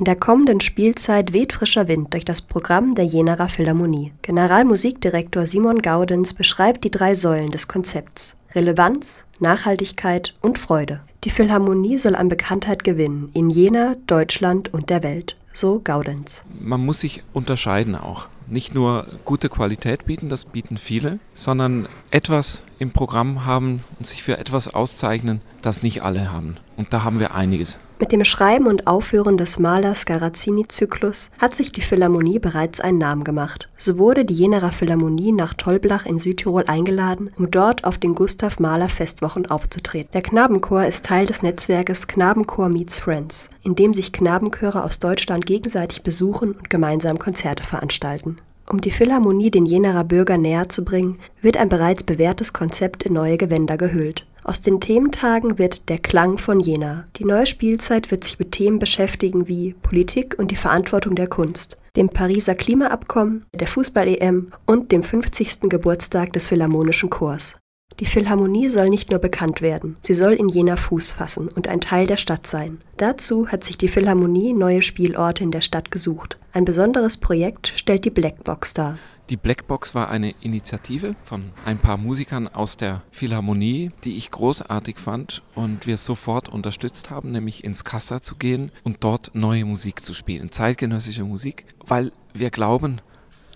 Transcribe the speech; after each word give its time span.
In 0.00 0.06
der 0.06 0.16
kommenden 0.16 0.62
Spielzeit 0.62 1.34
weht 1.34 1.52
frischer 1.52 1.86
Wind 1.86 2.14
durch 2.14 2.24
das 2.24 2.40
Programm 2.40 2.94
der 2.94 3.04
Jenaer 3.04 3.50
Philharmonie. 3.50 4.14
Generalmusikdirektor 4.22 5.44
Simon 5.46 5.82
Gaudenz 5.82 6.32
beschreibt 6.32 6.84
die 6.84 6.90
drei 6.90 7.14
Säulen 7.14 7.50
des 7.50 7.68
Konzepts: 7.68 8.34
Relevanz, 8.54 9.26
Nachhaltigkeit 9.40 10.32
und 10.40 10.58
Freude. 10.58 11.00
Die 11.24 11.28
Philharmonie 11.28 11.98
soll 11.98 12.14
an 12.14 12.30
Bekanntheit 12.30 12.82
gewinnen 12.82 13.28
in 13.34 13.50
Jena, 13.50 13.96
Deutschland 14.06 14.72
und 14.72 14.88
der 14.88 15.02
Welt, 15.02 15.36
so 15.52 15.82
Gaudenz. 15.84 16.44
Man 16.58 16.82
muss 16.82 17.00
sich 17.00 17.22
unterscheiden 17.34 17.94
auch 17.94 18.28
nicht 18.46 18.74
nur 18.74 19.04
gute 19.26 19.50
Qualität 19.50 20.06
bieten, 20.06 20.30
das 20.30 20.46
bieten 20.46 20.78
viele, 20.78 21.18
sondern 21.34 21.88
etwas 22.10 22.62
im 22.78 22.90
Programm 22.90 23.44
haben 23.44 23.84
und 23.98 24.06
sich 24.06 24.22
für 24.22 24.38
etwas 24.38 24.72
auszeichnen, 24.72 25.42
das 25.60 25.82
nicht 25.82 26.02
alle 26.02 26.32
haben. 26.32 26.56
Und 26.78 26.94
da 26.94 27.04
haben 27.04 27.20
wir 27.20 27.34
einiges. 27.34 27.78
Mit 28.00 28.12
dem 28.12 28.24
Schreiben 28.24 28.66
und 28.66 28.86
Aufführen 28.86 29.36
des 29.36 29.58
Malers 29.58 30.06
Garazzini-Zyklus 30.06 31.30
hat 31.38 31.54
sich 31.54 31.70
die 31.70 31.82
Philharmonie 31.82 32.38
bereits 32.38 32.80
einen 32.80 32.96
Namen 32.96 33.24
gemacht. 33.24 33.68
So 33.76 33.98
wurde 33.98 34.24
die 34.24 34.32
Jenerer 34.32 34.72
Philharmonie 34.72 35.32
nach 35.32 35.52
Tollblach 35.52 36.06
in 36.06 36.18
Südtirol 36.18 36.64
eingeladen, 36.66 37.30
um 37.36 37.50
dort 37.50 37.84
auf 37.84 37.98
den 37.98 38.14
Gustav 38.14 38.58
Mahler 38.58 38.88
Festwochen 38.88 39.50
aufzutreten. 39.50 40.08
Der 40.14 40.22
Knabenchor 40.22 40.86
ist 40.86 41.04
Teil 41.04 41.26
des 41.26 41.42
Netzwerkes 41.42 42.08
Knabenchor 42.08 42.70
Meets 42.70 43.00
Friends, 43.00 43.50
in 43.62 43.74
dem 43.74 43.92
sich 43.92 44.12
Knabenchöre 44.12 44.82
aus 44.82 44.98
Deutschland 44.98 45.44
gegenseitig 45.44 46.02
besuchen 46.02 46.52
und 46.52 46.70
gemeinsam 46.70 47.18
Konzerte 47.18 47.64
veranstalten. 47.64 48.38
Um 48.70 48.80
die 48.80 48.92
Philharmonie 48.92 49.50
den 49.50 49.66
Jenerer 49.66 50.04
Bürger 50.04 50.38
näher 50.38 50.68
zu 50.68 50.84
bringen, 50.84 51.18
wird 51.42 51.58
ein 51.58 51.68
bereits 51.68 52.04
bewährtes 52.04 52.52
Konzept 52.52 53.02
in 53.02 53.12
neue 53.12 53.36
Gewänder 53.36 53.76
gehüllt. 53.76 54.24
Aus 54.42 54.62
den 54.62 54.80
Thementagen 54.80 55.58
wird 55.58 55.88
Der 55.88 55.98
Klang 55.98 56.38
von 56.38 56.60
Jena. 56.60 57.04
Die 57.16 57.24
neue 57.24 57.46
Spielzeit 57.46 58.10
wird 58.10 58.24
sich 58.24 58.38
mit 58.38 58.52
Themen 58.52 58.78
beschäftigen 58.78 59.48
wie 59.48 59.74
Politik 59.74 60.36
und 60.38 60.50
die 60.50 60.56
Verantwortung 60.56 61.14
der 61.14 61.28
Kunst, 61.28 61.78
dem 61.96 62.08
Pariser 62.08 62.54
Klimaabkommen, 62.54 63.44
der 63.52 63.68
Fußball-EM 63.68 64.52
und 64.66 64.92
dem 64.92 65.02
50. 65.02 65.68
Geburtstag 65.68 66.32
des 66.32 66.48
Philharmonischen 66.48 67.10
Chors. 67.10 67.59
Die 68.00 68.06
Philharmonie 68.06 68.70
soll 68.70 68.88
nicht 68.88 69.10
nur 69.10 69.18
bekannt 69.18 69.60
werden, 69.60 69.98
sie 70.00 70.14
soll 70.14 70.32
in 70.32 70.48
Jena 70.48 70.76
Fuß 70.76 71.12
fassen 71.12 71.48
und 71.48 71.68
ein 71.68 71.82
Teil 71.82 72.06
der 72.06 72.16
Stadt 72.16 72.46
sein. 72.46 72.78
Dazu 72.96 73.48
hat 73.48 73.62
sich 73.62 73.76
die 73.76 73.88
Philharmonie 73.88 74.54
neue 74.54 74.80
Spielorte 74.80 75.44
in 75.44 75.50
der 75.50 75.60
Stadt 75.60 75.90
gesucht. 75.90 76.38
Ein 76.54 76.64
besonderes 76.64 77.18
Projekt 77.18 77.74
stellt 77.76 78.06
die 78.06 78.10
Blackbox 78.10 78.72
dar. 78.72 78.96
Die 79.28 79.36
Blackbox 79.36 79.94
war 79.94 80.08
eine 80.08 80.34
Initiative 80.40 81.14
von 81.24 81.52
ein 81.66 81.78
paar 81.78 81.98
Musikern 81.98 82.48
aus 82.48 82.78
der 82.78 83.02
Philharmonie, 83.10 83.90
die 84.04 84.16
ich 84.16 84.30
großartig 84.30 84.98
fand 84.98 85.42
und 85.54 85.86
wir 85.86 85.98
sofort 85.98 86.48
unterstützt 86.48 87.10
haben, 87.10 87.32
nämlich 87.32 87.64
ins 87.64 87.84
Kassa 87.84 88.22
zu 88.22 88.36
gehen 88.36 88.72
und 88.82 89.04
dort 89.04 89.32
neue 89.34 89.66
Musik 89.66 90.02
zu 90.02 90.14
spielen, 90.14 90.50
zeitgenössische 90.50 91.24
Musik, 91.24 91.66
weil 91.86 92.12
wir 92.32 92.48
glauben, 92.48 93.02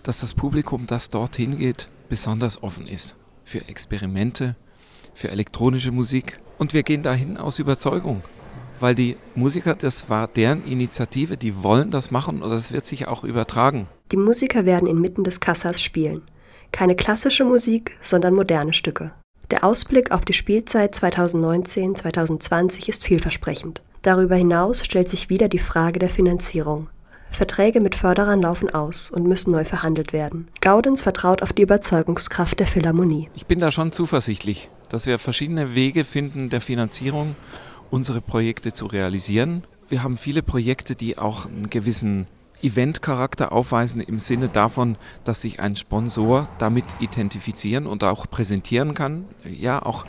dass 0.03 0.19
das 0.19 0.35
Publikum, 0.35 0.85
das 0.85 1.09
dorthin 1.09 1.57
geht, 1.57 1.89
besonders 2.09 2.61
offen 2.61 2.87
ist 2.87 3.15
für 3.45 3.69
Experimente, 3.69 4.57
für 5.13 5.29
elektronische 5.29 5.93
Musik. 5.93 6.39
Und 6.57 6.73
wir 6.73 6.83
gehen 6.83 7.03
dahin 7.03 7.37
aus 7.37 7.59
Überzeugung, 7.59 8.21
weil 8.79 8.95
die 8.95 9.15
Musiker, 9.35 9.75
das 9.75 10.09
war 10.09 10.27
deren 10.27 10.65
Initiative, 10.65 11.37
die 11.37 11.63
wollen 11.63 11.91
das 11.91 12.11
machen 12.11 12.41
und 12.41 12.49
das 12.49 12.73
wird 12.73 12.85
sich 12.85 13.07
auch 13.07 13.23
übertragen. 13.23 13.87
Die 14.11 14.17
Musiker 14.17 14.65
werden 14.65 14.87
inmitten 14.87 15.23
des 15.23 15.39
Kassas 15.39 15.81
spielen. 15.81 16.23
Keine 16.71 16.95
klassische 16.95 17.45
Musik, 17.45 17.97
sondern 18.01 18.33
moderne 18.33 18.73
Stücke. 18.73 19.11
Der 19.51 19.63
Ausblick 19.63 20.11
auf 20.11 20.25
die 20.25 20.33
Spielzeit 20.33 20.95
2019-2020 20.95 22.89
ist 22.89 23.05
vielversprechend. 23.05 23.81
Darüber 24.01 24.35
hinaus 24.35 24.83
stellt 24.83 25.07
sich 25.07 25.29
wieder 25.29 25.47
die 25.47 25.59
Frage 25.59 25.99
der 25.99 26.09
Finanzierung. 26.09 26.89
Verträge 27.35 27.81
mit 27.81 27.95
Förderern 27.95 28.41
laufen 28.41 28.69
aus 28.69 29.09
und 29.09 29.27
müssen 29.27 29.51
neu 29.51 29.65
verhandelt 29.65 30.13
werden. 30.13 30.47
Gaudenz 30.61 31.01
vertraut 31.01 31.41
auf 31.41 31.53
die 31.53 31.61
Überzeugungskraft 31.61 32.59
der 32.59 32.67
Philharmonie. 32.67 33.29
Ich 33.35 33.45
bin 33.45 33.59
da 33.59 33.71
schon 33.71 33.91
zuversichtlich, 33.91 34.69
dass 34.89 35.05
wir 35.05 35.19
verschiedene 35.19 35.75
Wege 35.75 36.03
finden 36.03 36.49
der 36.49 36.61
Finanzierung, 36.61 37.35
unsere 37.91 38.21
Projekte 38.21 38.73
zu 38.73 38.85
realisieren. 38.85 39.63
Wir 39.89 40.03
haben 40.03 40.17
viele 40.17 40.41
Projekte, 40.41 40.95
die 40.95 41.17
auch 41.17 41.45
einen 41.45 41.69
gewissen 41.69 42.27
Eventcharakter 42.61 43.51
aufweisen 43.51 44.01
im 44.01 44.19
Sinne 44.19 44.49
davon, 44.49 44.97
dass 45.23 45.41
sich 45.41 45.59
ein 45.59 45.75
Sponsor 45.75 46.49
damit 46.57 46.85
identifizieren 46.99 47.85
und 47.85 48.03
auch 48.03 48.29
präsentieren 48.29 48.93
kann. 48.93 49.25
Ja, 49.43 49.83
auch 49.83 50.05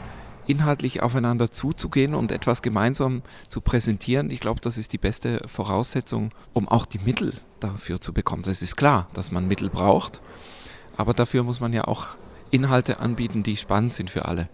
inhaltlich 0.46 1.02
aufeinander 1.02 1.50
zuzugehen 1.50 2.14
und 2.14 2.32
etwas 2.32 2.62
gemeinsam 2.62 3.22
zu 3.48 3.60
präsentieren, 3.60 4.30
ich 4.30 4.40
glaube, 4.40 4.60
das 4.60 4.78
ist 4.78 4.92
die 4.92 4.98
beste 4.98 5.40
Voraussetzung, 5.46 6.32
um 6.52 6.68
auch 6.68 6.86
die 6.86 6.98
Mittel 6.98 7.32
dafür 7.60 8.00
zu 8.00 8.12
bekommen. 8.12 8.44
Es 8.46 8.62
ist 8.62 8.76
klar, 8.76 9.08
dass 9.14 9.30
man 9.30 9.48
Mittel 9.48 9.70
braucht, 9.70 10.20
aber 10.96 11.14
dafür 11.14 11.42
muss 11.42 11.60
man 11.60 11.72
ja 11.72 11.84
auch 11.84 12.08
Inhalte 12.50 13.00
anbieten, 13.00 13.42
die 13.42 13.56
spannend 13.56 13.92
sind 13.92 14.10
für 14.10 14.26
alle. 14.26 14.48